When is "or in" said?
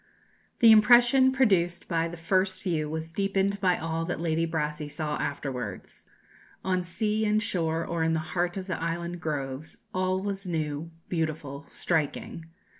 7.85-8.13